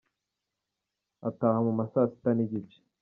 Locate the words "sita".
2.11-2.29